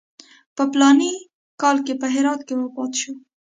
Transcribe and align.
په 0.55 0.63
فلاني 0.71 1.13
کال 1.61 1.77
کې 1.85 1.93
په 2.01 2.07
هرات 2.13 2.39
کې 2.47 2.53
وفات 2.61 2.91
شو. 3.01 3.13